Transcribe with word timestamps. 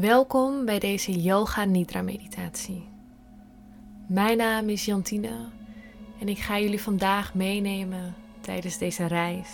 Welkom 0.00 0.64
bij 0.64 0.78
deze 0.78 1.12
Yoga 1.20 1.64
Nidra 1.64 2.02
meditatie. 2.02 2.88
Mijn 4.06 4.36
naam 4.36 4.68
is 4.68 4.84
Jantine 4.84 5.48
en 6.20 6.28
ik 6.28 6.38
ga 6.38 6.58
jullie 6.58 6.82
vandaag 6.82 7.34
meenemen 7.34 8.14
tijdens 8.40 8.78
deze 8.78 9.06
reis. 9.06 9.48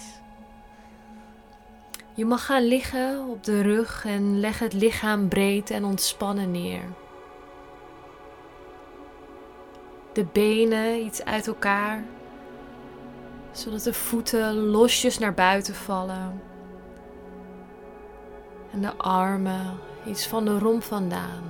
Je 2.15 2.25
mag 2.25 2.45
gaan 2.45 2.63
liggen 2.63 3.29
op 3.29 3.45
de 3.45 3.61
rug 3.61 4.05
en 4.05 4.41
leg 4.41 4.59
het 4.59 4.73
lichaam 4.73 5.29
breed 5.29 5.71
en 5.71 5.85
ontspannen 5.85 6.51
neer. 6.51 6.83
De 10.13 10.25
benen 10.33 11.05
iets 11.05 11.25
uit 11.25 11.47
elkaar, 11.47 12.05
zodat 13.53 13.83
de 13.83 13.95
voeten 13.95 14.55
losjes 14.55 15.19
naar 15.19 15.35
buiten 15.35 15.75
vallen. 15.75 16.50
En 18.73 18.81
de 18.81 18.97
armen 18.97 19.79
iets 20.07 20.27
van 20.27 20.45
de 20.45 20.59
romp 20.59 20.83
vandaan. 20.83 21.43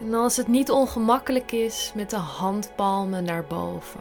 En 0.00 0.14
als 0.14 0.36
het 0.36 0.48
niet 0.48 0.70
ongemakkelijk 0.70 1.52
is, 1.52 1.92
met 1.94 2.10
de 2.10 2.16
handpalmen 2.16 3.24
naar 3.24 3.44
boven. 3.44 4.00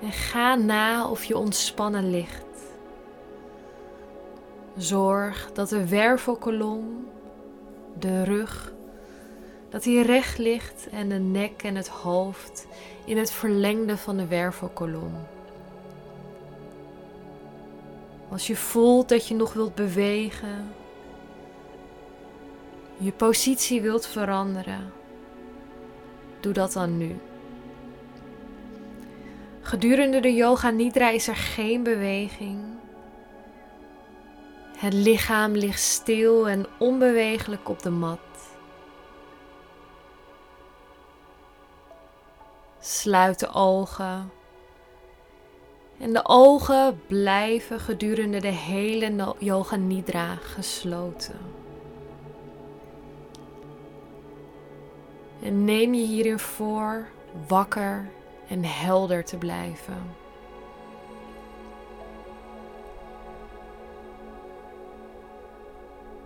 En 0.00 0.12
ga 0.12 0.54
na 0.54 1.08
of 1.08 1.24
je 1.24 1.38
ontspannen 1.38 2.10
ligt. 2.10 2.44
Zorg 4.76 5.50
dat 5.52 5.68
de 5.68 5.88
wervelkolom, 5.88 7.06
de 7.98 8.24
rug, 8.24 8.72
dat 9.70 9.82
die 9.82 10.02
recht 10.02 10.38
ligt 10.38 10.88
en 10.90 11.08
de 11.08 11.18
nek 11.18 11.62
en 11.62 11.74
het 11.74 11.88
hoofd 11.88 12.66
in 13.04 13.18
het 13.18 13.30
verlengde 13.30 13.96
van 13.96 14.16
de 14.16 14.26
wervelkolom. 14.26 15.12
Als 18.28 18.46
je 18.46 18.56
voelt 18.56 19.08
dat 19.08 19.26
je 19.26 19.34
nog 19.34 19.52
wilt 19.52 19.74
bewegen, 19.74 20.72
je 22.96 23.12
positie 23.12 23.80
wilt 23.80 24.06
veranderen, 24.06 24.92
doe 26.40 26.52
dat 26.52 26.72
dan 26.72 26.96
nu. 26.96 27.16
Gedurende 29.60 30.20
de 30.20 30.34
yoga 30.34 30.70
nidra 30.70 31.10
is 31.10 31.28
er 31.28 31.36
geen 31.36 31.82
beweging. 31.82 32.58
Het 34.76 34.92
lichaam 34.92 35.52
ligt 35.52 35.80
stil 35.80 36.48
en 36.48 36.66
onbewegelijk 36.78 37.68
op 37.68 37.82
de 37.82 37.90
mat. 37.90 38.18
Sluit 42.90 43.38
de 43.38 43.48
ogen. 43.52 44.30
En 45.98 46.12
de 46.12 46.26
ogen 46.26 47.00
blijven 47.06 47.80
gedurende 47.80 48.40
de 48.40 48.48
hele 48.48 49.34
yoga 49.38 49.76
nidra 49.76 50.34
gesloten. 50.34 51.38
En 55.42 55.64
neem 55.64 55.94
je 55.94 56.06
hierin 56.06 56.38
voor 56.38 57.08
wakker 57.48 58.10
en 58.48 58.64
helder 58.64 59.24
te 59.24 59.36
blijven. 59.36 60.14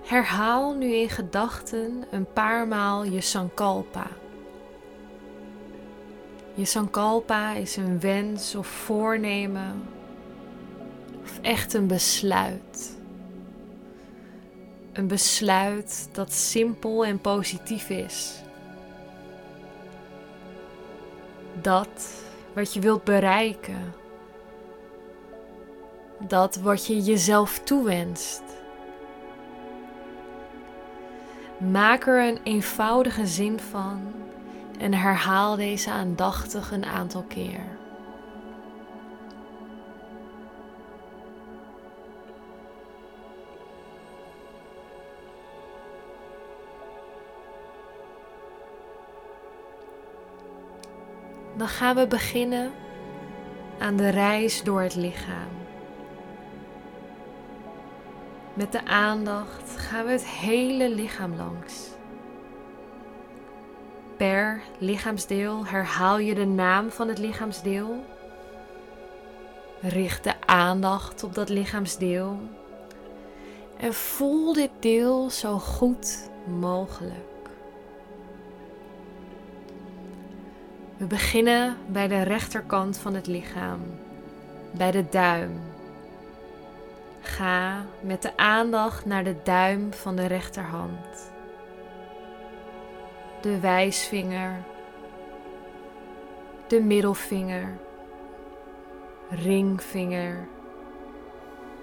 Herhaal 0.02 0.74
nu 0.74 0.94
in 0.94 1.10
gedachten 1.10 2.04
een 2.10 2.32
paar 2.32 2.68
maal 2.68 3.04
je 3.04 3.20
Sankalpa. 3.20 4.06
Je 6.56 6.64
Sankalpa 6.64 7.52
is 7.52 7.76
een 7.76 8.00
wens 8.00 8.54
of 8.54 8.66
voornemen 8.66 9.82
of 11.22 11.38
echt 11.40 11.74
een 11.74 11.86
besluit. 11.86 12.96
Een 14.92 15.06
besluit 15.06 16.08
dat 16.12 16.32
simpel 16.32 17.04
en 17.04 17.20
positief 17.20 17.88
is. 17.88 18.42
Dat 21.60 22.22
wat 22.52 22.74
je 22.74 22.80
wilt 22.80 23.04
bereiken. 23.04 23.94
Dat 26.18 26.56
wat 26.56 26.86
je 26.86 27.00
jezelf 27.00 27.58
toewenst. 27.58 28.42
Maak 31.58 32.06
er 32.06 32.28
een 32.28 32.38
eenvoudige 32.42 33.26
zin 33.26 33.60
van 33.60 34.23
en 34.78 34.94
herhaal 34.94 35.56
deze 35.56 35.90
aandachtig 35.90 36.70
een 36.70 36.84
aantal 36.84 37.22
keer. 37.22 37.82
Dan 51.56 51.68
gaan 51.68 51.96
we 51.96 52.06
beginnen 52.06 52.72
aan 53.78 53.96
de 53.96 54.08
reis 54.08 54.62
door 54.62 54.80
het 54.80 54.94
lichaam. 54.94 55.48
Met 58.54 58.72
de 58.72 58.84
aandacht 58.86 59.76
gaan 59.76 60.04
we 60.04 60.10
het 60.10 60.26
hele 60.26 60.94
lichaam 60.94 61.36
langs. 61.36 61.90
Per 64.16 64.60
lichaamsdeel 64.78 65.66
herhaal 65.66 66.18
je 66.18 66.34
de 66.34 66.46
naam 66.46 66.90
van 66.90 67.08
het 67.08 67.18
lichaamsdeel. 67.18 68.04
Richt 69.80 70.24
de 70.24 70.34
aandacht 70.46 71.24
op 71.24 71.34
dat 71.34 71.48
lichaamsdeel. 71.48 72.38
En 73.76 73.94
voel 73.94 74.52
dit 74.52 74.70
deel 74.78 75.30
zo 75.30 75.58
goed 75.58 76.30
mogelijk. 76.58 77.48
We 80.96 81.06
beginnen 81.06 81.76
bij 81.86 82.08
de 82.08 82.22
rechterkant 82.22 82.98
van 82.98 83.14
het 83.14 83.26
lichaam, 83.26 83.80
bij 84.70 84.90
de 84.90 85.04
duim. 85.10 85.60
Ga 87.20 87.84
met 88.00 88.22
de 88.22 88.36
aandacht 88.36 89.04
naar 89.04 89.24
de 89.24 89.36
duim 89.42 89.92
van 89.92 90.16
de 90.16 90.26
rechterhand. 90.26 91.32
De 93.44 93.60
wijsvinger, 93.60 94.64
de 96.66 96.80
middelvinger, 96.80 97.78
ringvinger, 99.28 100.48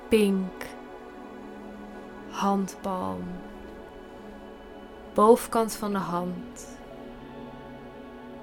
pink, 0.10 0.66
handpalm, 2.30 3.24
bovenkant 5.14 5.74
van 5.74 5.92
de 5.92 5.98
hand 5.98 6.78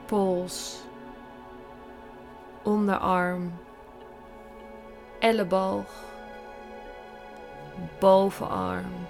pols, 0.06 0.80
onderarm, 2.62 3.52
elleboog, 5.18 5.90
bovenarm, 7.98 9.06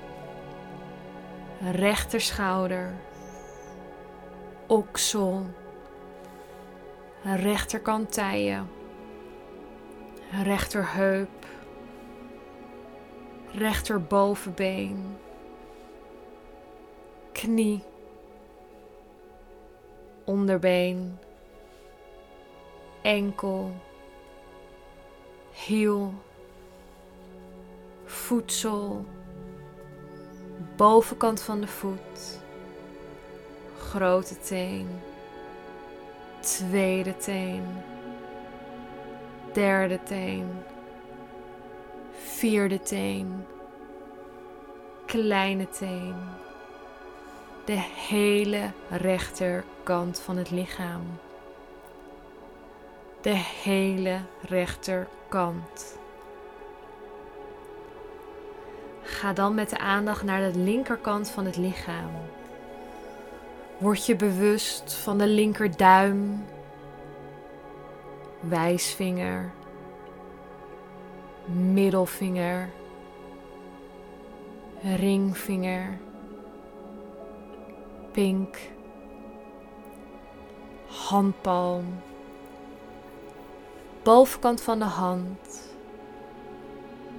rechterschouder, 1.61 2.95
oksel, 4.69 5.47
rechterkant 7.23 8.13
tijen, 8.13 8.69
rechterheup, 10.43 11.47
rechterbovenbeen, 13.53 15.17
knie. 17.33 17.83
Onderbeen, 20.25 21.19
enkel, 23.03 23.73
hiel, 25.67 26.13
voedsel, 28.05 29.05
bovenkant 30.77 31.43
van 31.43 31.61
de 31.61 31.67
voet, 31.67 32.41
grote 33.91 34.39
teen, 34.39 34.89
tweede 36.41 37.17
teen, 37.17 37.63
derde 39.53 40.03
teen, 40.03 40.49
vierde 42.13 42.83
teen, 42.83 43.45
kleine 45.07 45.69
teen 45.69 46.15
de 47.69 47.81
hele 48.09 48.71
rechterkant 48.89 50.21
van 50.21 50.37
het 50.37 50.51
lichaam. 50.51 51.03
De 53.21 53.35
hele 53.63 54.21
rechterkant. 54.41 55.99
Ga 59.03 59.33
dan 59.33 59.55
met 59.55 59.71
de 59.71 59.79
aandacht 59.79 60.23
naar 60.23 60.53
de 60.53 60.59
linkerkant 60.59 61.31
van 61.31 61.45
het 61.45 61.57
lichaam. 61.57 62.11
Word 63.79 64.07
je 64.07 64.17
bewust 64.17 64.95
van 64.95 65.19
de 65.19 65.27
linkerduim, 65.27 66.45
wijsvinger, 68.41 69.53
middelvinger, 71.47 72.71
ringvinger, 74.83 75.99
pink, 78.13 78.59
handpalm, 80.87 82.01
bovenkant 84.03 84.61
van 84.61 84.79
de 84.79 84.85
hand, 84.85 85.75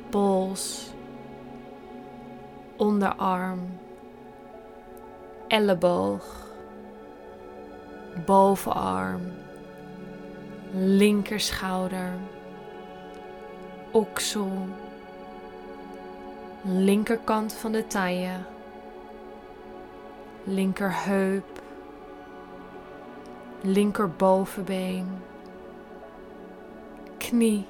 pols, 0.10 0.94
onderarm, 2.78 3.80
elleboog, 5.48 6.49
bovenarm, 8.26 9.22
linkerschouder, 10.74 12.14
oksel, 13.92 14.52
linkerkant 16.64 17.54
van 17.54 17.72
de 17.72 17.88
taille, 17.88 18.38
linkerheup, 20.44 21.62
linkerbovenbeen, 23.62 25.08
knie, 27.18 27.66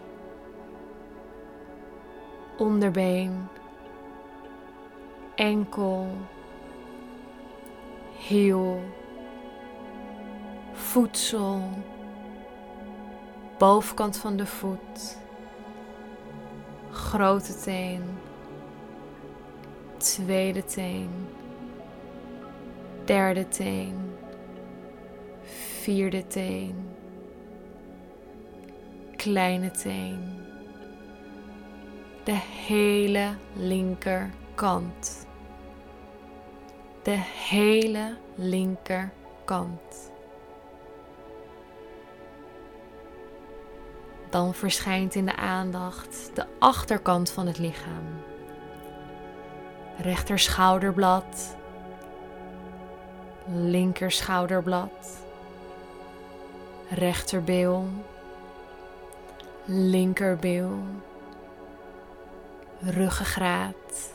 onderbeen, 2.58 3.48
enkel, 5.36 6.08
hiel, 8.28 8.82
voedsel, 10.90 11.62
bovenkant 13.58 14.18
van 14.18 14.38
de 14.38 14.46
voet, 14.46 15.18
grote 16.92 17.56
teen, 17.56 18.04
tweede 19.98 20.64
teen, 20.64 21.10
derde 23.06 23.48
teen, 23.48 24.16
vierde 25.82 26.28
teen, 26.28 26.90
kleine 29.16 29.72
teen, 29.72 30.20
de 32.24 32.40
hele 32.68 33.36
linkerkant, 33.54 35.28
de 37.04 37.18
hele 37.50 38.18
linkerkant. 38.36 40.09
Dan 44.30 44.54
verschijnt 44.54 45.16
in 45.16 45.26
de 45.26 45.36
aandacht 45.36 46.32
de 46.34 46.46
achterkant 46.60 47.30
van 47.30 47.48
het 47.48 47.58
lichaam. 47.58 48.22
Rechter 49.98 50.40
schouderblad, 50.40 51.56
linker 53.46 54.12
schouderblad, 54.12 55.18
rechterbeel, 56.90 57.88
linkerbeel, 59.66 60.80
ruggengraat, 62.80 64.12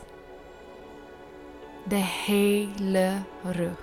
de 1.89 2.05
hele 2.27 3.13
rug. 3.43 3.79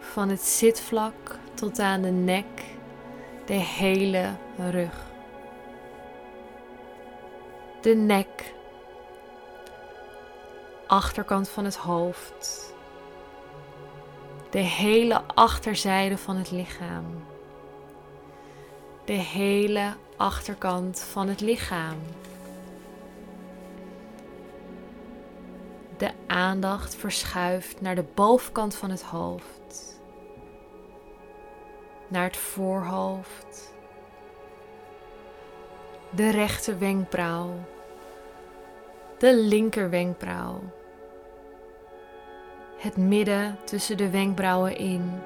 Van 0.00 0.28
het 0.28 0.42
zitvlak 0.42 1.38
tot 1.54 1.78
aan 1.78 2.02
de 2.02 2.10
nek, 2.10 2.64
de 3.46 3.52
hele 3.52 4.30
rug. 4.58 5.06
De 7.80 7.94
nek, 7.94 8.54
achterkant 10.86 11.48
van 11.48 11.64
het 11.64 11.76
hoofd, 11.76 12.74
de 14.50 14.58
hele 14.58 15.22
achterzijde 15.34 16.18
van 16.18 16.36
het 16.36 16.50
lichaam, 16.50 17.24
de 19.04 19.12
hele 19.12 19.92
achterkant 20.16 21.00
van 21.00 21.28
het 21.28 21.40
lichaam. 21.40 21.98
De 25.96 26.10
aandacht 26.26 26.96
verschuift 26.96 27.80
naar 27.80 27.94
de 27.94 28.04
bovenkant 28.14 28.74
van 28.74 28.90
het 28.90 29.02
hoofd, 29.02 30.00
naar 32.08 32.24
het 32.24 32.36
voorhoofd 32.36 33.76
de 36.10 36.30
rechter 36.30 36.78
wenkbrauw, 36.78 37.50
de 39.18 39.36
linker 39.36 39.90
wenkbrauw, 39.90 40.60
het 42.76 42.96
midden 42.96 43.58
tussen 43.64 43.96
de 43.96 44.10
wenkbrauwen 44.10 44.76
in, 44.76 45.20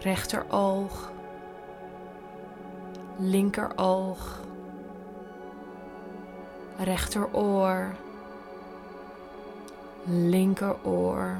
rechteroog, 0.00 1.12
linkeroog, 3.16 4.40
rechteroor, 6.76 7.94
linkeroor, 10.04 11.36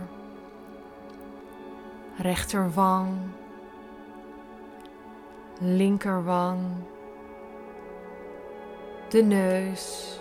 rechterwang, 2.16 3.18
linkerwang 5.58 6.60
de 9.08 9.22
neus, 9.22 10.18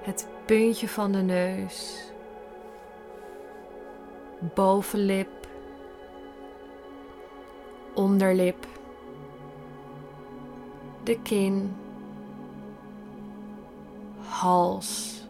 het 0.00 0.28
puntje 0.44 0.88
van 0.88 1.12
de 1.12 1.22
neus, 1.22 2.04
bovenlip, 4.54 5.48
onderlip, 7.94 8.66
de 11.02 11.22
kin, 11.22 11.76
hals, 14.18 15.22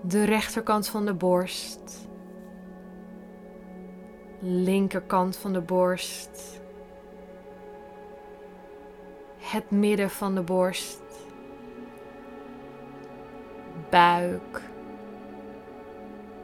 de 0.00 0.24
rechterkant 0.24 0.88
van 0.88 1.06
de 1.06 1.14
borst, 1.14 2.08
linkerkant 4.40 5.36
van 5.36 5.52
de 5.52 5.60
borst 5.60 6.59
het 9.50 9.70
midden 9.70 10.10
van 10.10 10.34
de 10.34 10.40
borst, 10.40 11.02
buik, 13.88 14.60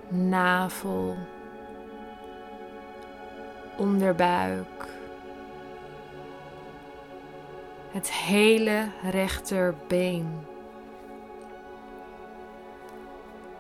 navel, 0.09 1.17
onderbuik, 3.77 4.89
het 7.91 8.13
hele 8.13 8.89
rechterbeen, 9.11 10.47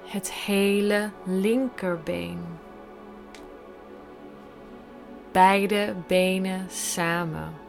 het 0.05 0.33
hele 0.33 1.11
linkerbeen. 1.25 2.41
Beide 5.33 5.95
benen 6.07 6.71
samen. 6.71 7.66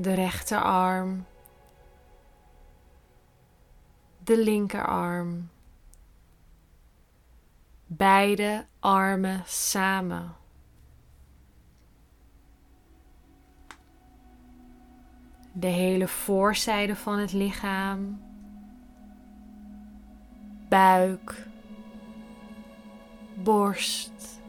De 0.00 0.14
rechterarm, 0.14 1.26
de 4.24 4.38
linkerarm, 4.38 5.50
beide 7.86 8.66
armen 8.78 9.42
samen. 9.46 10.34
De 15.52 15.66
hele 15.66 16.08
voorzijde 16.08 16.96
van 16.96 17.18
het 17.18 17.32
lichaam, 17.32 18.22
buik, 20.68 21.46
borst 23.34 24.39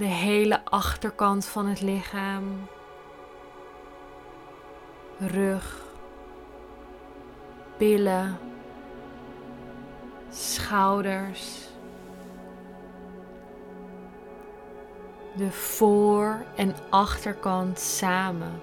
de 0.00 0.06
hele 0.06 0.64
achterkant 0.64 1.46
van 1.46 1.66
het 1.66 1.80
lichaam, 1.80 2.68
rug, 5.18 5.82
billen, 7.78 8.38
schouders, 10.30 11.68
de 15.34 15.50
voor- 15.50 16.44
en 16.56 16.74
achterkant 16.90 17.78
samen. 17.78 18.62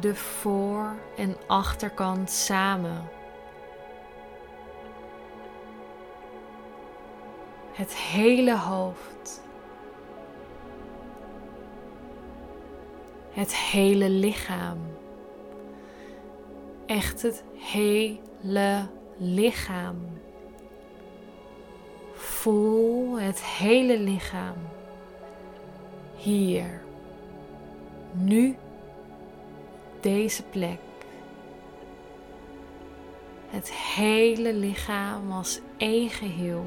De 0.00 0.14
voor- 0.14 0.94
en 1.16 1.36
achterkant 1.46 2.30
samen. 2.30 3.08
Het 7.74 7.96
hele 7.96 8.58
hoofd. 8.58 9.42
Het 13.30 13.56
hele 13.56 14.08
lichaam. 14.08 14.78
Echt 16.86 17.22
het 17.22 17.44
hele 17.56 18.86
lichaam. 19.16 19.96
Voel 22.12 23.18
het 23.18 23.42
hele 23.44 23.98
lichaam. 23.98 24.56
Hier. 26.16 26.82
Nu. 28.12 28.56
Deze 30.00 30.42
plek. 30.42 30.80
Het 33.46 33.72
hele 33.72 34.54
lichaam 34.54 35.32
als 35.32 35.60
één 35.76 36.10
geheel. 36.10 36.66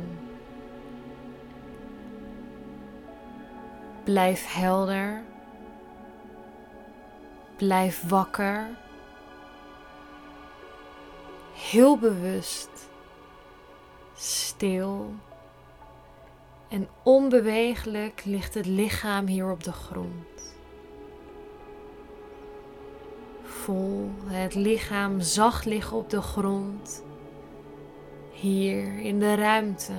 Blijf 4.07 4.53
helder. 4.53 5.23
Blijf 7.57 8.03
wakker. 8.07 8.67
Heel 11.53 11.97
bewust. 11.97 12.69
Stil. 14.15 15.13
En 16.67 16.87
onbewegelijk 17.03 18.21
ligt 18.25 18.53
het 18.53 18.65
lichaam 18.65 19.25
hier 19.25 19.51
op 19.51 19.63
de 19.63 19.71
grond. 19.71 20.55
Voel 23.43 24.11
het 24.25 24.55
lichaam 24.55 25.21
zacht 25.21 25.65
liggen 25.65 25.97
op 25.97 26.09
de 26.09 26.21
grond. 26.21 27.03
Hier 28.31 28.99
in 28.99 29.19
de 29.19 29.35
ruimte. 29.35 29.93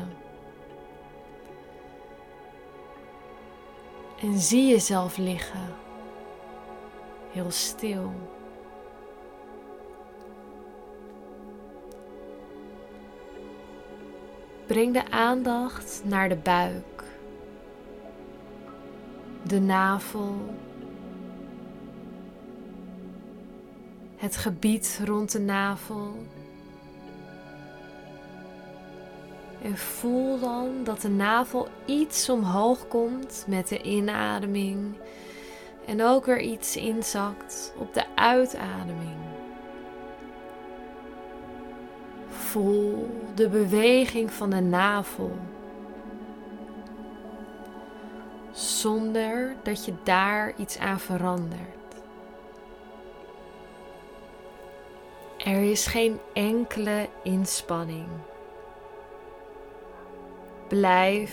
En 4.21 4.39
zie 4.39 4.69
jezelf 4.69 5.17
liggen. 5.17 5.75
Heel 7.31 7.51
stil. 7.51 8.13
Breng 14.67 14.93
de 14.93 15.11
aandacht 15.11 16.03
naar 16.05 16.29
de 16.29 16.37
buik, 16.37 17.05
de 19.43 19.61
navel, 19.61 20.35
het 24.17 24.37
gebied 24.37 25.01
rond 25.05 25.33
de 25.33 25.41
navel. 25.41 26.17
En 29.63 29.77
voel 29.77 30.39
dan 30.39 30.85
dat 30.85 31.01
de 31.01 31.09
navel 31.09 31.69
iets 31.85 32.29
omhoog 32.29 32.89
komt 32.89 33.45
met 33.49 33.69
de 33.69 33.83
inademing 33.83 34.95
en 35.87 36.03
ook 36.03 36.25
weer 36.27 36.41
iets 36.41 36.77
inzakt 36.77 37.75
op 37.79 37.95
de 37.95 38.05
uitademing. 38.15 39.17
Voel 42.29 43.11
de 43.35 43.49
beweging 43.49 44.33
van 44.33 44.51
de 44.51 44.61
navel. 44.61 45.37
Zonder 48.53 49.57
dat 49.63 49.85
je 49.85 49.95
daar 50.03 50.53
iets 50.57 50.79
aan 50.79 51.01
verandert. 51.01 51.79
Er 55.37 55.71
is 55.71 55.87
geen 55.87 56.19
enkele 56.33 57.09
inspanning. 57.23 58.07
Blijf 60.69 61.33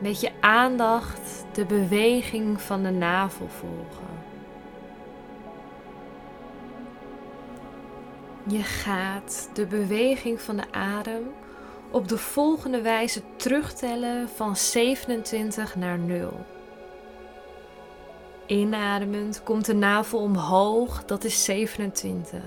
met 0.00 0.20
je 0.20 0.30
aandacht 0.40 1.44
de 1.52 1.64
beweging 1.64 2.60
van 2.60 2.82
de 2.82 2.90
navel 2.90 3.48
volgen. 3.48 4.08
Je 8.46 8.62
gaat 8.62 9.50
de 9.52 9.66
beweging 9.66 10.40
van 10.40 10.56
de 10.56 10.72
adem 10.72 11.30
op 11.90 12.08
de 12.08 12.18
volgende 12.18 12.80
wijze 12.80 13.22
terugtellen 13.36 14.28
van 14.28 14.56
27 14.56 15.76
naar 15.76 15.98
0. 15.98 16.46
Inademend 18.46 19.42
komt 19.42 19.64
de 19.64 19.74
navel 19.74 20.18
omhoog, 20.18 21.04
dat 21.04 21.24
is 21.24 21.44
27. 21.44 22.42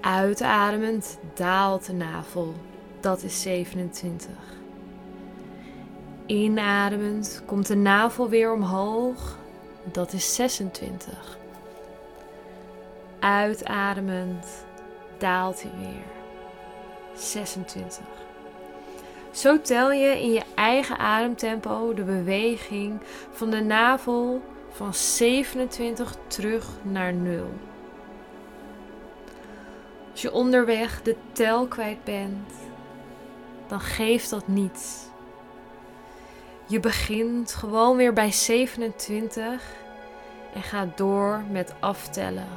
Uitademend 0.00 1.18
daalt 1.34 1.86
de 1.86 1.92
navel, 1.92 2.54
dat 3.02 3.22
is 3.22 3.42
27. 3.42 4.30
Inademend 6.26 7.42
komt 7.46 7.66
de 7.66 7.76
navel 7.76 8.28
weer 8.28 8.52
omhoog, 8.52 9.38
dat 9.84 10.12
is 10.12 10.34
26. 10.34 11.38
Uitademend 13.18 14.46
daalt 15.18 15.62
hij 15.62 15.72
weer. 15.78 16.04
26. 17.14 17.98
Zo 19.30 19.60
tel 19.60 19.92
je 19.92 20.20
in 20.22 20.32
je 20.32 20.42
eigen 20.54 20.98
ademtempo 20.98 21.94
de 21.94 22.02
beweging 22.02 23.00
van 23.32 23.50
de 23.50 23.60
navel 23.60 24.42
van 24.70 24.94
27 24.94 26.16
terug 26.26 26.66
naar 26.82 27.14
0. 27.14 27.46
Als 30.10 30.22
je 30.22 30.32
onderweg 30.32 31.02
de 31.02 31.16
tel 31.32 31.66
kwijt 31.66 32.04
bent, 32.04 32.61
dan 33.72 33.80
geeft 33.80 34.30
dat 34.30 34.48
niets. 34.48 34.98
Je 36.66 36.80
begint 36.80 37.54
gewoon 37.54 37.96
weer 37.96 38.12
bij 38.12 38.32
27 38.32 39.62
en 40.54 40.62
gaat 40.62 40.96
door 40.96 41.42
met 41.50 41.74
aftellen. 41.80 42.48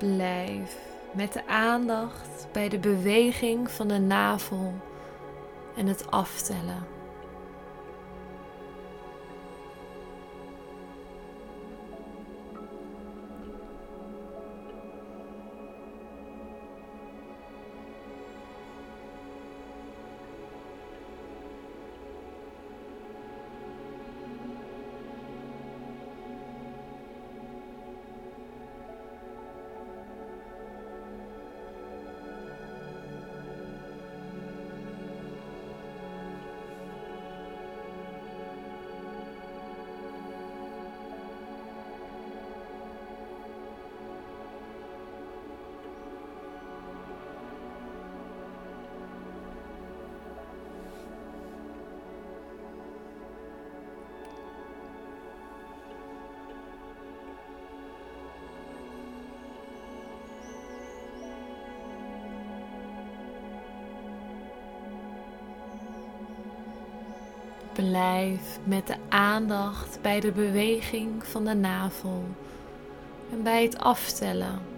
Blijf 0.00 0.76
met 1.12 1.32
de 1.32 1.46
aandacht 1.46 2.46
bij 2.52 2.68
de 2.68 2.78
beweging 2.78 3.70
van 3.70 3.88
de 3.88 3.98
navel 3.98 4.74
en 5.76 5.86
het 5.86 6.10
aftellen. 6.10 6.86
Lijf 67.82 68.58
met 68.64 68.86
de 68.86 68.96
aandacht 69.08 69.98
bij 70.02 70.20
de 70.20 70.32
beweging 70.32 71.26
van 71.26 71.44
de 71.44 71.54
navel 71.54 72.24
en 73.32 73.42
bij 73.42 73.62
het 73.62 73.78
aftellen. 73.78 74.69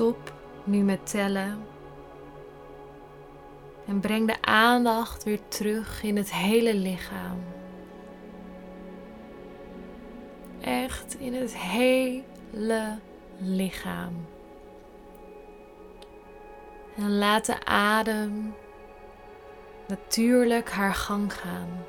Stop 0.00 0.32
nu 0.64 0.78
met 0.78 1.10
tellen. 1.10 1.66
En 3.86 4.00
breng 4.00 4.26
de 4.26 4.42
aandacht 4.42 5.24
weer 5.24 5.48
terug 5.48 6.02
in 6.02 6.16
het 6.16 6.32
hele 6.32 6.74
lichaam. 6.74 7.38
Echt 10.60 11.16
in 11.18 11.34
het 11.34 11.56
hele 11.56 12.98
lichaam. 13.38 14.26
En 16.96 17.18
laat 17.18 17.46
de 17.46 17.64
adem 17.64 18.54
natuurlijk 19.88 20.70
haar 20.70 20.94
gang 20.94 21.32
gaan. 21.32 21.84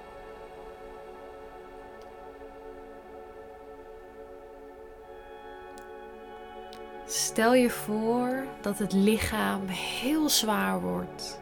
Stel 7.32 7.54
je 7.54 7.70
voor 7.70 8.46
dat 8.62 8.78
het 8.78 8.94
lichaam 8.94 9.68
heel 9.68 10.30
zwaar 10.30 10.82
wordt. 10.82 11.40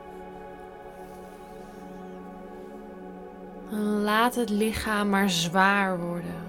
laat 4.04 4.36
het 4.36 4.49
lichaam 4.49 5.10
maar 5.10 5.30
zwaar 5.30 5.99
worden. 5.99 6.45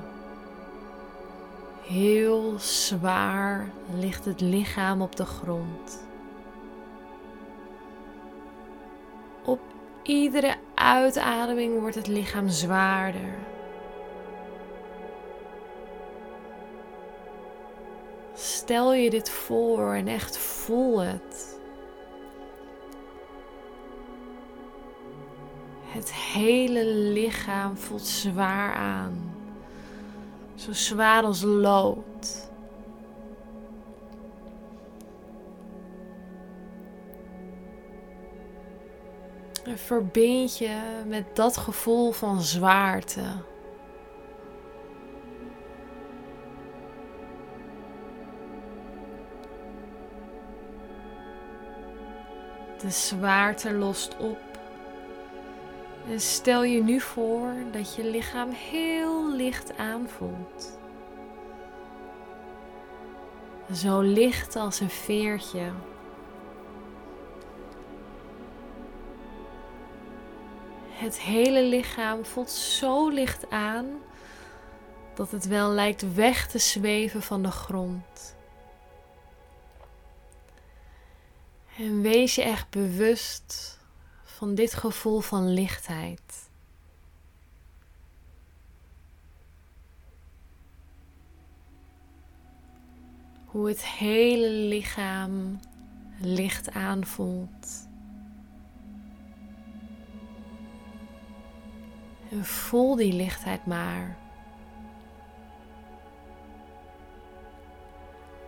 Heel 1.83 2.55
zwaar 2.59 3.71
ligt 3.95 4.25
het 4.25 4.41
lichaam 4.41 5.03
op 5.03 5.17
de 5.17 5.25
grond. 5.25 6.07
Op 9.45 9.61
iedere 10.03 10.55
uitademing 10.75 11.81
wordt 11.81 11.95
het 11.95 12.07
lichaam 12.07 12.49
zwaarder. 12.49 13.39
Stel 18.61 18.95
je 18.95 19.11
dit 19.11 19.31
voor 19.31 19.95
en 19.95 20.09
echt 20.09 20.39
voel 20.39 20.99
het. 20.99 21.59
Het 25.85 26.13
hele 26.15 26.85
lichaam 26.87 27.77
voelt 27.77 28.07
zwaar 28.07 28.75
aan. 28.75 29.35
Zo 30.55 30.73
zwaar 30.73 31.23
als 31.23 31.43
lood. 31.43 32.49
Verbind 39.75 40.59
je 40.59 41.03
met 41.07 41.37
dat 41.37 41.57
gevoel 41.57 42.13
van 42.13 42.41
zwaarte. 42.41 43.23
De 52.81 52.91
zwaarte 52.91 53.73
lost 53.73 54.17
op. 54.17 54.39
En 56.09 56.21
stel 56.21 56.65
je 56.65 56.83
nu 56.83 57.01
voor 57.01 57.53
dat 57.73 57.95
je 57.95 58.05
lichaam 58.05 58.51
heel 58.51 59.33
licht 59.35 59.77
aanvoelt. 59.77 60.79
Zo 63.73 64.01
licht 64.01 64.57
als 64.57 64.81
een 64.81 64.91
veertje. 64.91 65.73
Het 70.89 71.21
hele 71.21 71.63
lichaam 71.63 72.25
voelt 72.25 72.51
zo 72.51 73.09
licht 73.09 73.51
aan 73.51 73.87
dat 75.15 75.31
het 75.31 75.47
wel 75.47 75.71
lijkt 75.71 76.15
weg 76.15 76.47
te 76.47 76.59
zweven 76.59 77.23
van 77.23 77.43
de 77.43 77.51
grond. 77.51 78.39
En 81.81 82.01
wees 82.01 82.35
je 82.35 82.43
echt 82.43 82.71
bewust 82.71 83.79
van 84.23 84.55
dit 84.55 84.75
gevoel 84.75 85.21
van 85.21 85.53
lichtheid. 85.53 86.51
Hoe 93.45 93.69
het 93.69 93.87
hele 93.87 94.51
lichaam 94.51 95.61
licht 96.19 96.71
aanvoelt. 96.71 97.89
En 102.31 102.45
voel 102.45 102.97
die 102.97 103.13
lichtheid 103.13 103.67
maar. 103.67 104.19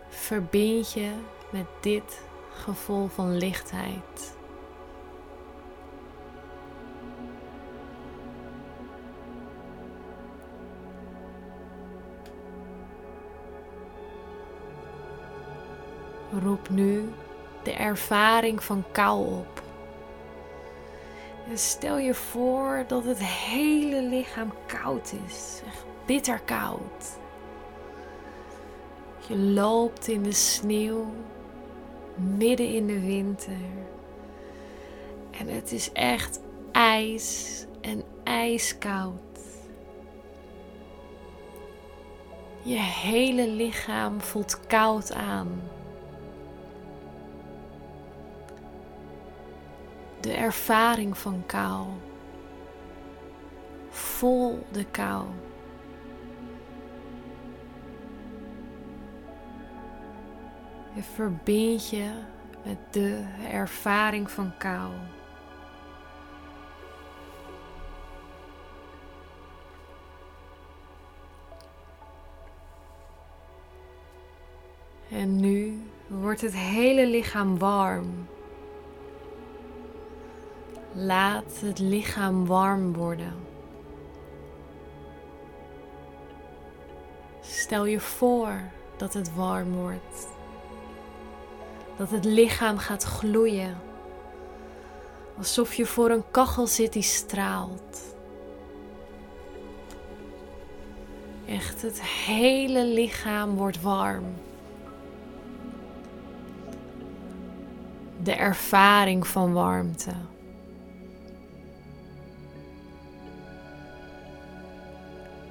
Verbind 0.09 0.91
je 0.91 1.11
met 1.51 1.67
dit 1.81 2.31
gevoel 2.53 3.07
van 3.07 3.37
lichtheid. 3.37 4.35
Roep 16.41 16.69
nu 16.69 17.13
de 17.63 17.73
ervaring 17.73 18.63
van 18.63 18.83
kou 18.91 19.25
op. 19.25 19.61
En 21.49 21.57
stel 21.57 21.97
je 21.97 22.13
voor 22.13 22.83
dat 22.87 23.03
het 23.03 23.23
hele 23.23 24.01
lichaam 24.01 24.53
koud 24.67 25.13
is, 25.27 25.61
echt 25.67 25.85
bitter 26.05 26.39
koud. 26.39 27.17
Je 29.27 29.37
loopt 29.37 30.07
in 30.07 30.23
de 30.23 30.31
sneeuw 30.31 31.05
midden 32.15 32.73
in 32.73 32.87
de 32.87 32.99
winter. 32.99 33.57
En 35.31 35.47
het 35.47 35.71
is 35.71 35.91
echt 35.91 36.39
ijs 36.71 37.65
en 37.81 38.03
ijskoud. 38.23 39.21
Je 42.63 42.79
hele 42.79 43.47
lichaam 43.47 44.21
voelt 44.21 44.67
koud 44.67 45.13
aan. 45.13 45.61
De 50.19 50.33
ervaring 50.33 51.17
van 51.17 51.43
kou. 51.45 51.87
Voel 53.89 54.65
de 54.71 54.85
kou. 54.85 55.25
Je 60.93 61.03
verbindt 61.03 61.89
je 61.89 62.11
met 62.63 62.77
de 62.91 63.23
ervaring 63.51 64.31
van 64.31 64.57
kou. 64.57 64.91
En 75.09 75.35
nu 75.35 75.81
wordt 76.07 76.41
het 76.41 76.55
hele 76.55 77.07
lichaam 77.07 77.57
warm. 77.57 78.27
Laat 80.93 81.59
het 81.59 81.79
lichaam 81.79 82.45
warm 82.45 82.93
worden. 82.93 83.33
Stel 87.41 87.85
je 87.85 87.99
voor 87.99 88.61
dat 88.97 89.13
het 89.13 89.35
warm 89.35 89.73
wordt. 89.73 90.32
Dat 91.97 92.09
het 92.09 92.25
lichaam 92.25 92.77
gaat 92.77 93.03
gloeien. 93.03 93.77
Alsof 95.37 95.73
je 95.73 95.85
voor 95.85 96.09
een 96.09 96.23
kachel 96.31 96.67
zit 96.67 96.93
die 96.93 97.01
straalt. 97.01 98.15
Echt, 101.47 101.81
het 101.81 102.01
hele 102.01 102.85
lichaam 102.85 103.55
wordt 103.55 103.81
warm. 103.81 104.23
De 108.23 108.33
ervaring 108.33 109.27
van 109.27 109.53
warmte. 109.53 110.11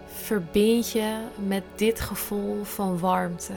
Verbind 0.07 0.91
je 0.91 1.25
met 1.47 1.65
dit 1.75 2.01
gevoel 2.01 2.65
van 2.65 2.99
warmte. 2.99 3.55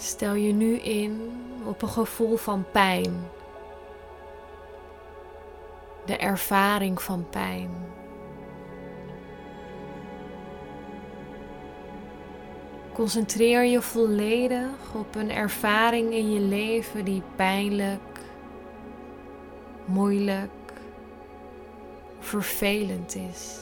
Stel 0.00 0.34
je 0.34 0.52
nu 0.52 0.76
in 0.76 1.32
op 1.64 1.82
een 1.82 1.88
gevoel 1.88 2.36
van 2.36 2.64
pijn. 2.72 3.24
De 6.04 6.16
ervaring 6.16 7.02
van 7.02 7.26
pijn. 7.30 7.70
Concentreer 12.92 13.64
je 13.64 13.82
volledig 13.82 14.94
op 14.94 15.14
een 15.14 15.30
ervaring 15.30 16.12
in 16.12 16.32
je 16.32 16.40
leven 16.40 17.04
die 17.04 17.22
pijnlijk, 17.36 18.20
moeilijk, 19.84 20.72
vervelend 22.18 23.14
is. 23.14 23.58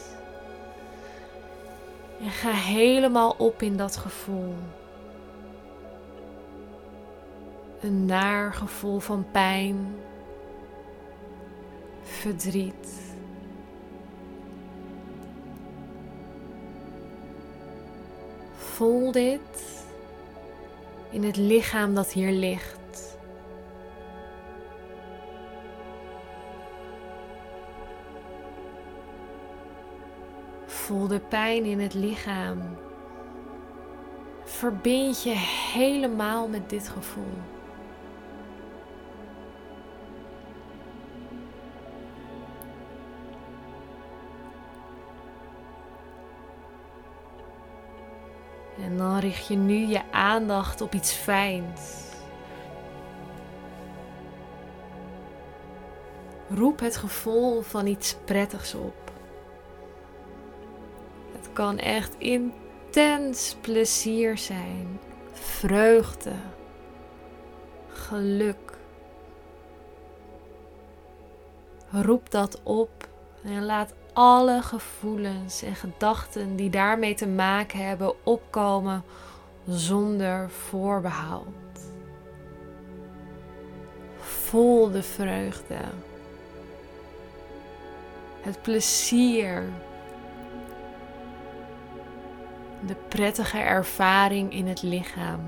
En 2.20 2.30
ga 2.30 2.50
helemaal 2.50 3.34
op 3.38 3.62
in 3.62 3.76
dat 3.76 3.96
gevoel. 3.96 4.54
Een 7.80 8.04
naar 8.04 8.52
gevoel 8.52 8.98
van 8.98 9.26
pijn, 9.30 9.94
verdriet. 12.02 13.06
Voel 18.56 19.12
dit 19.12 19.82
in 21.10 21.24
het 21.24 21.36
lichaam 21.36 21.94
dat 21.94 22.12
hier 22.12 22.32
ligt. 22.32 23.18
Voel 30.66 31.06
de 31.06 31.20
pijn 31.20 31.64
in 31.64 31.80
het 31.80 31.94
lichaam. 31.94 32.58
Verbind 34.44 35.22
je 35.22 35.34
helemaal 35.72 36.48
met 36.48 36.70
dit 36.70 36.88
gevoel. 36.88 37.57
En 48.88 48.96
dan 48.96 49.18
richt 49.18 49.46
je 49.46 49.56
nu 49.56 49.86
je 49.86 50.00
aandacht 50.10 50.80
op 50.80 50.94
iets 50.94 51.12
fijns. 51.12 52.04
Roep 56.48 56.80
het 56.80 56.96
gevoel 56.96 57.62
van 57.62 57.86
iets 57.86 58.16
prettigs 58.24 58.74
op. 58.74 59.12
Het 61.32 61.52
kan 61.52 61.78
echt 61.78 62.14
intens 62.18 63.56
plezier 63.60 64.38
zijn, 64.38 65.00
vreugde, 65.32 66.34
geluk. 67.88 68.78
Roep 71.90 72.30
dat 72.30 72.60
op 72.62 73.08
en 73.44 73.64
laat 73.64 73.92
alle 74.18 74.62
gevoelens 74.62 75.62
en 75.62 75.74
gedachten 75.74 76.56
die 76.56 76.70
daarmee 76.70 77.14
te 77.14 77.26
maken 77.26 77.86
hebben 77.86 78.24
opkomen 78.24 79.04
zonder 79.66 80.50
voorbehoud. 80.50 81.46
Voel 84.18 84.90
de 84.90 85.02
vreugde, 85.02 85.78
het 88.40 88.62
plezier, 88.62 89.62
de 92.86 92.96
prettige 93.08 93.58
ervaring 93.58 94.52
in 94.52 94.66
het 94.66 94.82
lichaam. 94.82 95.40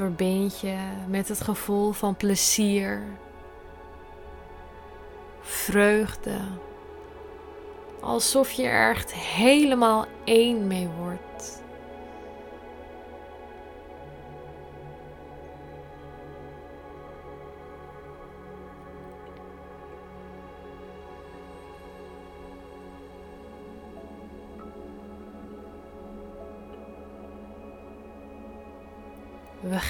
Verbind 0.00 0.62
met 1.08 1.28
het 1.28 1.40
gevoel 1.40 1.92
van 1.92 2.16
plezier, 2.16 3.02
vreugde, 5.40 6.38
alsof 8.00 8.50
je 8.50 8.62
er 8.62 8.90
echt 8.90 9.14
helemaal 9.14 10.06
één 10.24 10.66
mee 10.66 10.88
wordt. 10.98 11.62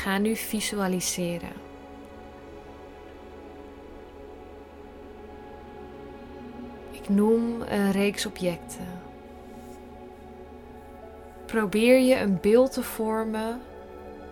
Gaan 0.02 0.22
nu 0.22 0.36
visualiseren. 0.36 1.52
Ik 6.90 7.08
noem 7.08 7.62
een 7.62 7.92
reeks 7.92 8.26
objecten. 8.26 9.00
Probeer 11.46 11.98
je 11.98 12.16
een 12.16 12.38
beeld 12.40 12.72
te 12.72 12.82
vormen 12.82 13.60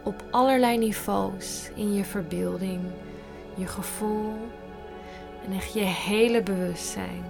op 0.04 0.24
allerlei 0.30 0.78
niveaus 0.78 1.70
in 1.74 1.94
je 1.94 2.04
verbeelding, 2.04 2.80
je 3.54 3.66
gevoel 3.66 4.32
en 5.46 5.52
echt 5.52 5.72
je 5.72 5.80
hele 5.80 6.42
bewustzijn. 6.42 7.24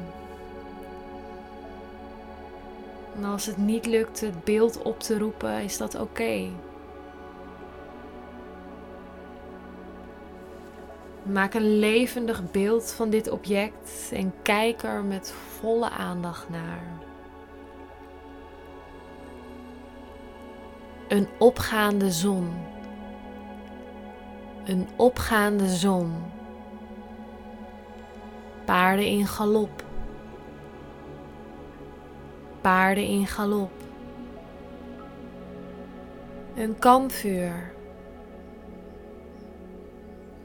En 3.17 3.25
als 3.25 3.47
het 3.47 3.57
niet 3.57 3.87
lukt 3.87 4.21
het 4.21 4.45
beeld 4.45 4.83
op 4.83 5.01
te 5.01 5.19
roepen, 5.19 5.63
is 5.63 5.79
dat 5.79 6.01
oké. 6.01 6.51
Maak 11.33 11.55
een 11.55 11.79
levendig 11.79 12.51
beeld 12.51 12.93
van 12.93 13.11
dit 13.11 13.31
object 13.31 14.11
en 14.13 14.33
kijk 14.43 14.83
er 14.83 15.05
met 15.05 15.33
volle 15.33 15.91
aandacht 15.91 16.49
naar. 16.49 16.83
Een 21.09 21.29
opgaande 21.39 22.11
zon. 22.11 22.53
Een 24.65 24.89
opgaande 24.97 25.69
zon. 25.69 26.15
Paarden 28.65 29.07
in 29.07 29.27
galop. 29.27 29.85
Paarden 32.61 33.07
in 33.07 33.27
galop. 33.27 33.73
Een 36.55 36.79
kampvuur 36.79 37.77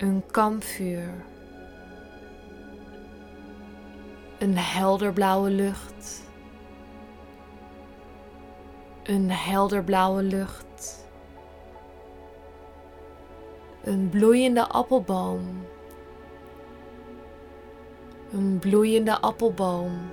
een 0.03 0.23
kampvuur, 0.31 1.09
een 4.37 4.57
helderblauwe 4.57 5.49
lucht, 5.49 6.23
een 9.03 9.31
helderblauwe 9.31 10.23
lucht, 10.23 11.05
een 13.83 14.09
bloeiende 14.09 14.67
appelboom, 14.67 15.65
een 18.31 18.59
bloeiende 18.59 19.19
appelboom, 19.19 20.11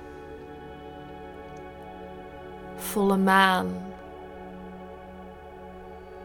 volle 2.75 3.17
maan, 3.17 3.67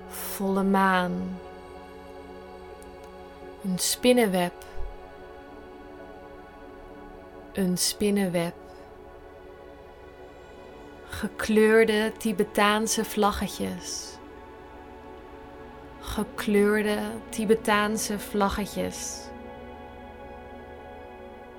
volle 0.09 0.62
maan, 0.62 1.38
een 3.66 3.79
spinnenweb, 3.79 4.64
een 7.52 7.79
spinnenweb, 7.79 8.55
gekleurde 11.09 12.12
Tibetaanse 12.18 13.05
vlaggetjes 13.05 14.16
gekleurde 16.16 16.98
Tibetaanse 17.29 18.18
vlaggetjes. 18.18 19.20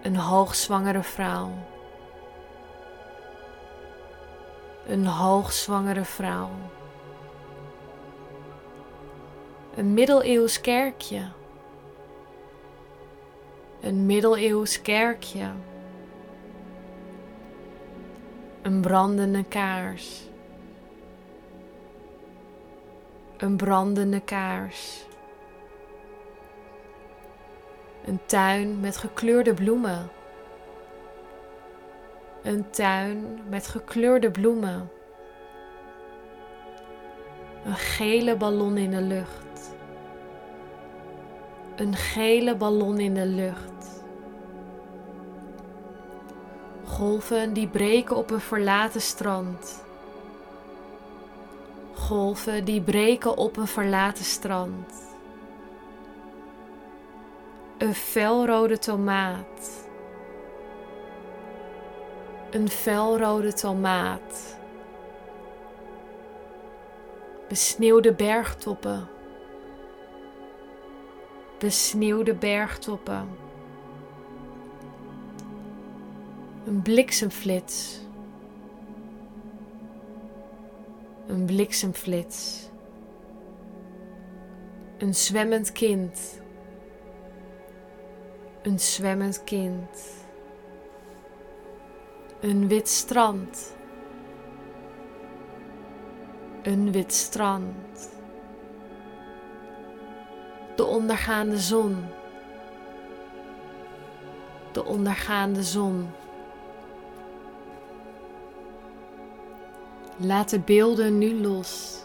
Een 0.02 0.16
hoogzwangere 0.16 1.04
vrouw. 1.04 1.52
Een 4.88 5.06
hoogzwangere 5.06 6.06
vrouw. 6.06 6.50
Een 9.76 9.94
middeleeuws 9.94 10.62
kerkje. 10.62 11.37
Een 13.82 14.06
middeleeuws 14.06 14.82
kerkje. 14.82 15.52
Een 18.62 18.82
brandende 18.82 19.44
kaars. 19.44 20.30
Een 23.38 23.58
brandende 23.58 24.20
kaars. 24.20 25.06
Een 28.06 28.20
tuin 28.26 28.80
met 28.80 28.98
gekleurde 28.98 29.54
bloemen. 29.54 30.10
Een 32.44 32.70
tuin 32.70 33.40
met 33.50 33.68
gekleurde 33.68 34.32
bloemen. 34.32 34.90
Een 37.66 37.76
gele 37.76 38.36
ballon 38.36 38.78
in 38.78 38.92
de 38.92 39.02
lucht. 39.02 39.47
Een 41.78 41.96
gele 41.96 42.56
ballon 42.56 43.00
in 43.00 43.14
de 43.14 43.26
lucht. 43.26 44.04
Golven 46.86 47.54
die 47.54 47.68
breken 47.68 48.16
op 48.16 48.32
een 48.32 48.40
verlaten 48.40 49.02
strand. 49.02 49.84
Golven 51.94 52.66
die 52.66 52.82
breken 52.82 53.38
op 53.38 53.58
een 53.58 53.68
verlaten 53.68 54.26
strand. 54.26 54.94
Een 57.78 57.96
felrode 57.96 58.78
tomaat. 58.78 59.88
Een 62.50 62.70
felrode 62.70 63.54
tomaat. 63.54 64.58
Besneeuwde 67.48 68.14
bergtoppen. 68.14 69.17
Besneeuwde 71.58 72.34
bergtoppen. 72.34 73.28
Een 76.66 76.82
bliksemflits. 76.82 78.00
Een 81.28 81.46
bliksemflits. 81.46 82.70
Een 84.98 85.16
zwemmend 85.16 85.72
kind. 85.72 86.42
Een 88.62 88.80
zwemmend 88.80 89.44
kind. 89.44 90.14
Een 92.40 92.68
wit 92.68 92.88
strand. 92.88 93.76
Een 96.62 96.92
wit 96.92 97.14
strand. 97.14 98.17
De 100.78 100.86
ondergaande 100.86 101.58
zon. 101.58 102.06
De 104.72 104.86
ondergaande 104.86 105.64
zon. 105.64 106.10
Laat 110.18 110.50
de 110.50 110.60
beelden 110.60 111.18
nu 111.18 111.42
los. 111.42 112.02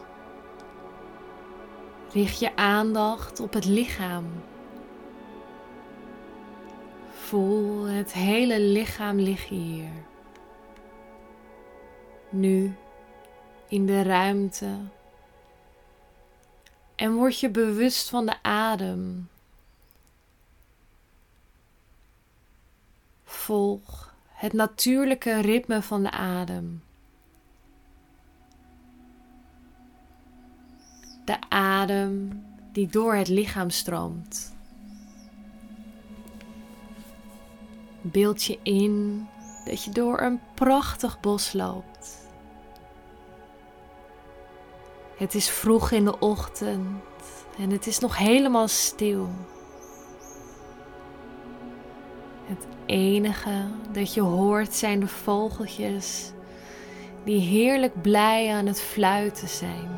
Richt 2.12 2.38
je 2.38 2.56
aandacht 2.56 3.40
op 3.40 3.52
het 3.52 3.64
lichaam. 3.64 4.26
Voel 7.08 7.84
het 7.84 8.12
hele 8.12 8.60
lichaam 8.60 9.18
liggen 9.18 9.56
hier. 9.56 9.90
Nu 12.30 12.74
in 13.68 13.86
de 13.86 14.02
ruimte. 14.02 14.68
En 16.94 17.12
word 17.12 17.40
je 17.40 17.50
bewust 17.50 18.08
van 18.08 18.26
de 18.26 18.42
adem. 18.42 19.28
Volg 23.24 24.14
het 24.28 24.52
natuurlijke 24.52 25.40
ritme 25.40 25.82
van 25.82 26.02
de 26.02 26.10
adem. 26.10 26.82
de 31.24 31.36
adem 31.48 32.44
die 32.72 32.86
door 32.86 33.14
het 33.14 33.28
lichaam 33.28 33.70
stroomt. 33.70 34.54
Beeld 38.00 38.44
je 38.44 38.58
in 38.62 39.26
dat 39.64 39.84
je 39.84 39.90
door 39.90 40.20
een 40.20 40.40
prachtig 40.54 41.20
bos 41.20 41.52
loopt. 41.52 41.91
Het 45.22 45.34
is 45.34 45.50
vroeg 45.50 45.90
in 45.90 46.04
de 46.04 46.18
ochtend 46.18 47.02
en 47.58 47.70
het 47.70 47.86
is 47.86 47.98
nog 47.98 48.16
helemaal 48.16 48.68
stil. 48.68 49.28
Het 52.44 52.66
enige 52.86 53.66
dat 53.92 54.14
je 54.14 54.20
hoort 54.20 54.74
zijn 54.74 55.00
de 55.00 55.08
vogeltjes 55.08 56.32
die 57.24 57.40
heerlijk 57.40 58.02
blij 58.02 58.54
aan 58.54 58.66
het 58.66 58.80
fluiten 58.80 59.48
zijn. 59.48 59.88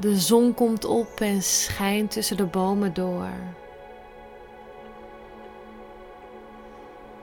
De 0.00 0.18
zon 0.18 0.54
komt 0.54 0.84
op 0.84 1.20
en 1.20 1.42
schijnt 1.42 2.10
tussen 2.10 2.36
de 2.36 2.46
bomen 2.46 2.94
door. 2.94 3.30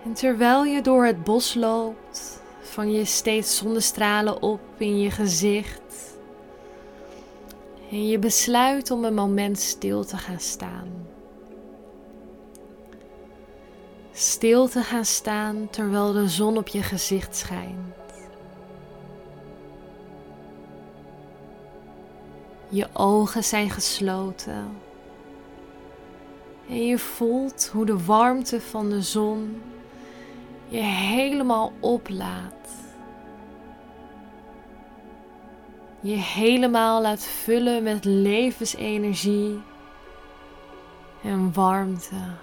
En 0.03 0.13
terwijl 0.13 0.63
je 0.63 0.81
door 0.81 1.05
het 1.05 1.23
bos 1.23 1.53
loopt, 1.53 2.42
vang 2.73 2.95
je 2.95 3.05
steeds 3.05 3.57
zonnestralen 3.57 4.41
op 4.41 4.59
in 4.77 4.99
je 4.99 5.12
gezicht. 5.12 6.17
En 7.91 8.07
je 8.07 8.19
besluit 8.19 8.91
om 8.91 9.03
een 9.03 9.13
moment 9.13 9.59
stil 9.59 10.05
te 10.05 10.17
gaan 10.17 10.39
staan. 10.39 10.88
Stil 14.12 14.67
te 14.67 14.81
gaan 14.81 15.05
staan 15.05 15.67
terwijl 15.69 16.12
de 16.12 16.27
zon 16.27 16.57
op 16.57 16.67
je 16.67 16.83
gezicht 16.83 17.36
schijnt. 17.36 17.95
Je 22.69 22.88
ogen 22.93 23.43
zijn 23.43 23.69
gesloten. 23.69 24.77
En 26.69 26.86
je 26.86 26.99
voelt 26.99 27.69
hoe 27.73 27.86
de 27.86 28.05
warmte 28.05 28.62
van 28.62 28.89
de 28.89 29.01
zon 29.01 29.62
je 30.67 30.82
helemaal 30.82 31.71
oplaat. 31.80 32.69
Je 36.02 36.15
helemaal 36.15 37.02
laat 37.02 37.23
vullen 37.23 37.84
met 37.84 38.06
levensenergie 38.06 39.62
en 41.23 41.54
warmte. 41.54 42.36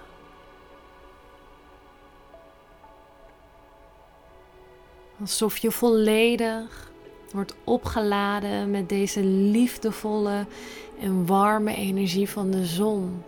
Alsof 5.19 5.57
je 5.57 5.71
volledig 5.71 6.91
wordt 7.31 7.55
opgeladen 7.63 8.71
met 8.71 8.89
deze 8.89 9.23
liefdevolle 9.23 10.45
en 10.99 11.25
warme 11.25 11.75
energie 11.75 12.29
van 12.29 12.51
de 12.51 12.65
zon. 12.65 13.23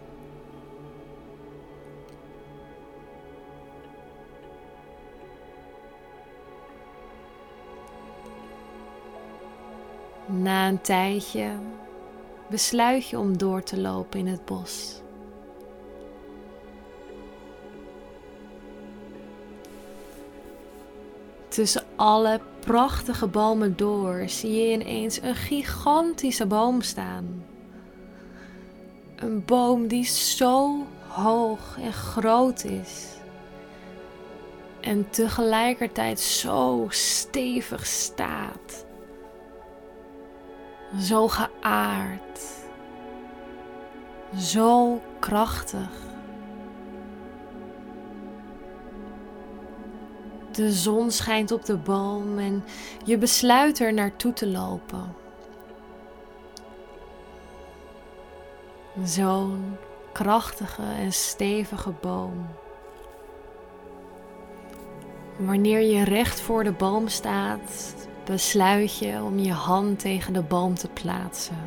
Na 10.42 10.68
een 10.68 10.82
tijdje 10.82 11.52
besluit 12.50 13.08
je 13.08 13.20
om 13.20 13.38
door 13.38 13.64
te 13.64 13.82
lopen 13.82 14.20
in 14.20 14.28
het 14.28 14.46
bos. 14.46 15.02
Tussen 21.48 21.84
alle 21.96 22.40
prachtige 22.60 23.28
bomen 23.28 23.78
door 23.78 24.24
zie 24.28 24.52
je 24.52 24.72
ineens 24.72 25.22
een 25.22 25.36
gigantische 25.36 26.46
boom 26.46 26.82
staan. 26.82 27.46
Een 29.16 29.46
boom 29.46 29.88
die 29.88 30.06
zo 30.06 30.86
hoog 31.08 31.78
en 31.82 31.94
groot 31.94 32.64
is. 32.64 33.12
en 34.80 35.10
tegelijkertijd 35.10 36.20
zo 36.20 36.86
stevig 36.90 37.86
staat. 37.86 38.83
Zo 41.00 41.28
geaard. 41.28 42.40
Zo 44.38 45.02
krachtig. 45.20 45.90
De 50.52 50.72
zon 50.72 51.12
schijnt 51.12 51.52
op 51.52 51.66
de 51.66 51.78
boom 51.78 52.40
en 52.40 52.64
je 53.06 53.18
besluit 53.18 53.80
er 53.80 53.94
naartoe 53.94 54.34
te 54.34 54.48
lopen. 54.48 55.16
Zo'n 59.04 59.78
krachtige 60.12 60.84
en 60.98 61.14
stevige 61.14 61.94
boom. 62.02 62.48
Wanneer 65.38 65.82
je 65.82 66.04
recht 66.04 66.42
voor 66.42 66.64
de 66.64 66.72
boom 66.72 67.08
staat, 67.08 67.96
besluit 68.26 68.98
je 68.98 69.24
om 69.24 69.40
je 69.40 69.52
hand 69.52 70.00
tegen 70.00 70.34
de 70.34 70.42
boom 70.42 70.76
te 70.76 70.88
plaatsen. 70.88 71.58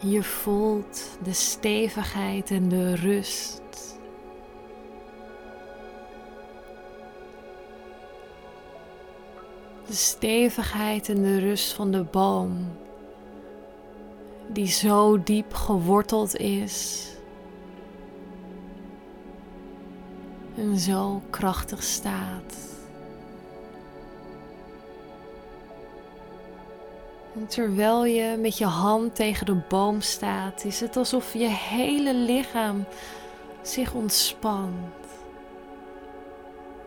Je 0.00 0.22
voelt 0.22 1.18
de 1.22 1.32
stevigheid 1.32 2.50
en 2.50 2.68
de 2.68 2.94
rust. 2.94 3.60
De 9.86 9.94
stevigheid 9.94 11.08
en 11.08 11.22
de 11.22 11.38
rust 11.38 11.72
van 11.72 11.90
de 11.90 12.04
boom, 12.04 12.76
die 14.48 14.66
zo 14.66 15.22
diep 15.22 15.54
geworteld 15.54 16.36
is 16.36 17.06
en 20.56 20.78
zo 20.78 21.22
krachtig 21.30 21.82
staat. 21.82 22.77
Terwijl 27.46 28.04
je 28.04 28.36
met 28.40 28.58
je 28.58 28.64
hand 28.64 29.14
tegen 29.14 29.46
de 29.46 29.60
boom 29.68 30.00
staat, 30.00 30.64
is 30.64 30.80
het 30.80 30.96
alsof 30.96 31.32
je 31.32 31.48
hele 31.48 32.14
lichaam 32.14 32.84
zich 33.62 33.94
ontspant 33.94 34.96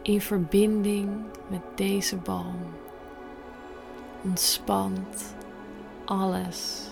in 0.01 0.21
verbinding 0.21 1.09
met 1.47 1.61
deze 1.75 2.15
boom. 2.15 2.55
Ontspant 4.23 5.35
alles. 6.05 6.89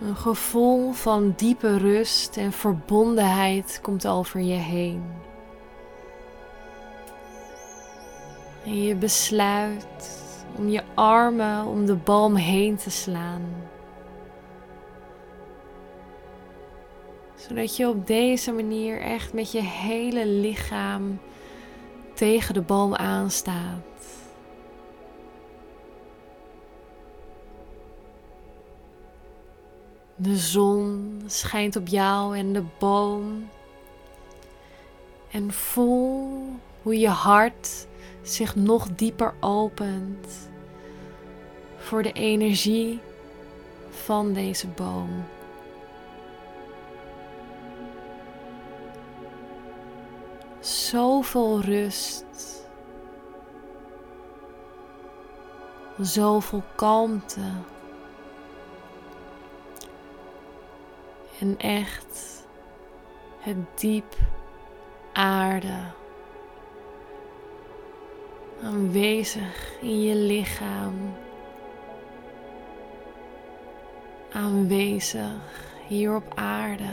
Een 0.00 0.16
gevoel 0.16 0.92
van 0.92 1.32
diepe 1.36 1.76
rust 1.76 2.36
en 2.36 2.52
verbondenheid 2.52 3.78
komt 3.82 4.06
over 4.06 4.40
je 4.40 4.54
heen. 4.54 5.02
En 8.70 8.82
je 8.82 8.94
besluit 8.94 10.24
om 10.56 10.68
je 10.68 10.82
armen 10.94 11.66
om 11.66 11.86
de 11.86 11.94
boom 11.94 12.34
heen 12.34 12.76
te 12.76 12.90
slaan. 12.90 13.42
Zodat 17.34 17.76
je 17.76 17.88
op 17.88 18.06
deze 18.06 18.52
manier 18.52 19.00
echt 19.00 19.32
met 19.32 19.52
je 19.52 19.60
hele 19.62 20.26
lichaam 20.26 21.18
tegen 22.14 22.54
de 22.54 22.60
boom 22.60 22.94
aanstaat. 22.94 23.84
De 30.16 30.36
zon 30.36 31.22
schijnt 31.26 31.76
op 31.76 31.86
jou 31.86 32.36
en 32.36 32.52
de 32.52 32.64
boom. 32.78 33.48
En 35.30 35.52
voel 35.52 36.48
hoe 36.82 36.98
je 36.98 37.08
hart 37.08 37.88
zich 38.22 38.56
nog 38.56 38.88
dieper 38.94 39.34
opent 39.40 40.50
voor 41.76 42.02
de 42.02 42.12
energie 42.12 43.00
van 43.90 44.32
deze 44.32 44.66
boom. 44.66 45.24
Zoveel 50.60 51.60
rust, 51.60 52.68
zoveel 56.00 56.62
kalmte. 56.76 57.40
En 61.38 61.58
echt 61.58 62.44
het 63.38 63.56
diep 63.74 64.16
aarde. 65.12 65.98
Aanwezig 68.62 69.78
in 69.80 70.02
je 70.02 70.14
lichaam. 70.14 70.94
Aanwezig 74.32 75.74
hier 75.88 76.14
op 76.14 76.32
aarde. 76.34 76.92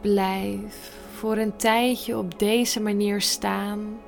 Blijf 0.00 0.92
voor 1.14 1.36
een 1.36 1.56
tijdje 1.56 2.18
op 2.18 2.38
deze 2.38 2.80
manier 2.80 3.20
staan 3.20 4.00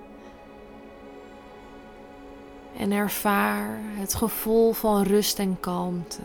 en 2.76 2.92
ervaar 2.92 3.80
het 3.82 4.14
gevoel 4.14 4.72
van 4.72 5.02
rust 5.02 5.38
en 5.38 5.60
kalmte. 5.60 6.22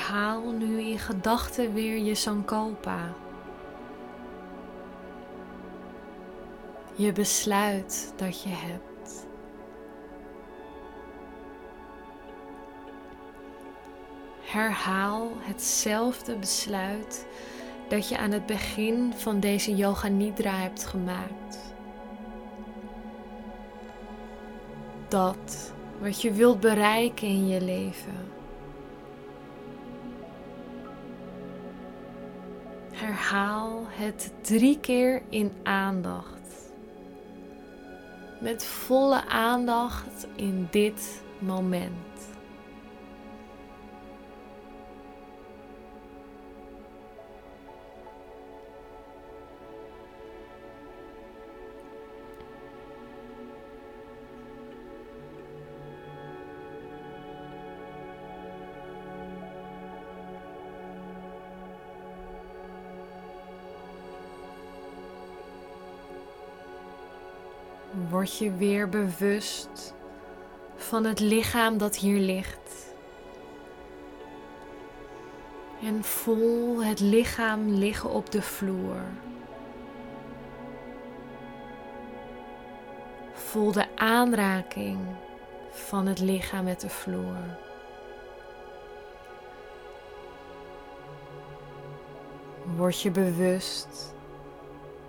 Herhaal 0.00 0.50
nu 0.50 0.80
in 0.80 0.98
gedachten 0.98 1.74
weer 1.74 1.98
je 1.98 2.14
Sankalpa. 2.14 3.14
Je 6.94 7.12
besluit 7.12 8.12
dat 8.16 8.42
je 8.42 8.48
hebt. 8.48 9.26
Herhaal 14.40 15.32
hetzelfde 15.38 16.36
besluit 16.36 17.26
dat 17.88 18.08
je 18.08 18.18
aan 18.18 18.30
het 18.30 18.46
begin 18.46 19.12
van 19.16 19.40
deze 19.40 19.74
yoga 19.74 20.08
nidra 20.08 20.54
hebt 20.54 20.84
gemaakt. 20.84 21.74
Dat 25.08 25.72
wat 26.00 26.22
je 26.22 26.32
wilt 26.32 26.60
bereiken 26.60 27.28
in 27.28 27.48
je 27.48 27.60
leven. 27.60 28.39
Herhaal 33.30 33.86
het 33.88 34.32
drie 34.40 34.78
keer 34.80 35.22
in 35.28 35.52
aandacht 35.62 36.70
met 38.40 38.64
volle 38.64 39.28
aandacht 39.28 40.26
in 40.36 40.68
dit 40.70 41.22
moment. 41.38 42.29
Word 68.20 68.38
je 68.38 68.54
weer 68.54 68.88
bewust 68.88 69.94
van 70.76 71.04
het 71.04 71.20
lichaam 71.20 71.78
dat 71.78 71.96
hier 71.96 72.18
ligt. 72.18 72.94
En 75.82 76.04
voel 76.04 76.84
het 76.84 77.00
lichaam 77.00 77.68
liggen 77.68 78.10
op 78.10 78.30
de 78.30 78.42
vloer. 78.42 79.00
Voel 83.32 83.72
de 83.72 83.96
aanraking 83.96 84.98
van 85.70 86.06
het 86.06 86.18
lichaam 86.18 86.64
met 86.64 86.80
de 86.80 86.90
vloer. 86.90 87.58
Word 92.76 93.00
je 93.00 93.10
bewust 93.10 94.14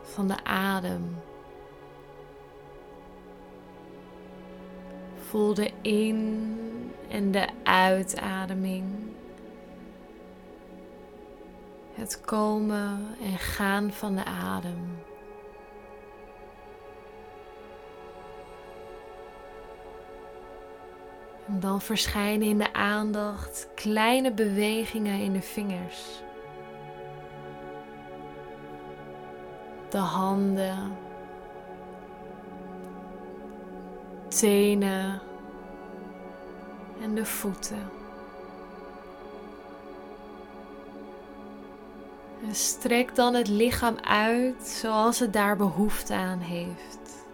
van 0.02 0.28
de 0.28 0.44
adem. 0.44 1.30
Voel 5.32 5.54
de 5.54 5.72
in- 5.82 6.94
en 7.10 7.32
de 7.32 7.48
uitademing. 7.64 8.84
Het 11.94 12.22
komen 12.22 13.08
en 13.24 13.38
gaan 13.38 13.92
van 13.92 14.16
de 14.16 14.26
adem. 14.26 15.00
Dan 21.46 21.82
verschijnen 21.82 22.48
in 22.48 22.58
de 22.58 22.74
aandacht 22.74 23.68
kleine 23.76 24.32
bewegingen 24.32 25.20
in 25.20 25.34
de 25.34 25.42
vingers. 25.42 26.22
De 29.90 29.98
handen, 29.98 30.98
tenen 34.42 35.22
en 37.02 37.16
de 37.16 37.26
voeten. 37.26 37.90
En 42.48 42.56
strek 42.56 43.16
dan 43.16 43.34
het 43.34 43.48
lichaam 43.48 43.98
uit 44.00 44.68
zoals 44.68 45.20
het 45.20 45.34
daar 45.34 45.58
behoefte 45.58 46.14
aan 46.14 46.40
heeft. 46.40 47.26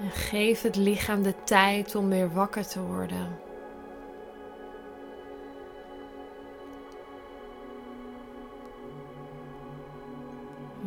En 0.00 0.10
geef 0.10 0.62
het 0.62 0.76
lichaam 0.76 1.22
de 1.22 1.34
tijd 1.44 1.94
om 1.94 2.08
weer 2.08 2.32
wakker 2.32 2.66
te 2.66 2.80
worden. 2.80 3.49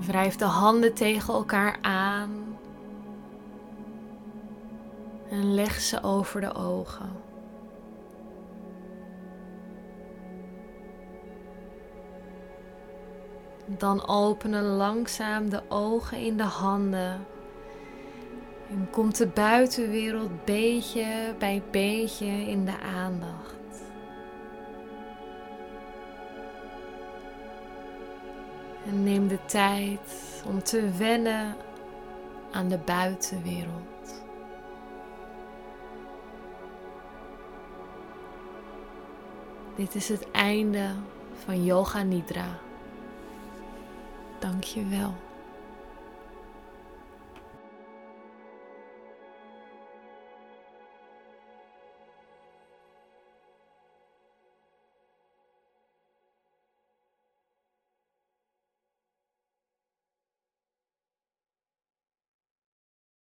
Wrijf 0.05 0.35
de 0.35 0.45
handen 0.45 0.93
tegen 0.93 1.33
elkaar 1.33 1.77
aan 1.81 2.57
en 5.29 5.53
leg 5.53 5.79
ze 5.79 6.03
over 6.03 6.41
de 6.41 6.53
ogen. 6.53 7.11
Dan 13.65 14.07
openen 14.07 14.63
langzaam 14.63 15.49
de 15.49 15.61
ogen 15.69 16.17
in 16.17 16.37
de 16.37 16.43
handen. 16.43 17.25
En 18.69 18.89
komt 18.91 19.17
de 19.17 19.27
buitenwereld 19.27 20.45
beetje 20.45 21.35
bij 21.39 21.63
beetje 21.71 22.25
in 22.25 22.65
de 22.65 22.79
aandacht. 22.79 23.62
Neem 28.93 29.27
de 29.27 29.45
tijd 29.45 30.43
om 30.45 30.63
te 30.63 30.91
wennen 30.97 31.55
aan 32.51 32.67
de 32.67 32.77
buitenwereld. 32.77 34.23
Dit 39.75 39.95
is 39.95 40.09
het 40.09 40.31
einde 40.31 40.89
van 41.43 41.63
Yoga 41.63 42.01
Nidra. 42.03 42.59
Dank 44.39 44.63
je 44.63 44.87
wel. 44.87 45.13